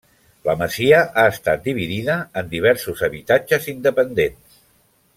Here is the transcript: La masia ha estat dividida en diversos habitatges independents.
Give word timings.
La 0.47 0.53
masia 0.61 1.01
ha 1.01 1.25
estat 1.33 1.61
dividida 1.67 2.15
en 2.41 2.51
diversos 2.57 3.05
habitatges 3.11 3.69
independents. 3.79 4.61